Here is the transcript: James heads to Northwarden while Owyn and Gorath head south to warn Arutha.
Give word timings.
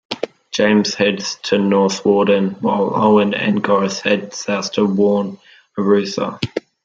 James 0.49 0.95
heads 0.95 1.35
to 1.43 1.57
Northwarden 1.57 2.59
while 2.59 2.89
Owyn 2.95 3.35
and 3.35 3.63
Gorath 3.63 4.01
head 4.01 4.33
south 4.33 4.71
to 4.71 4.85
warn 4.87 5.37
Arutha. 5.77 6.39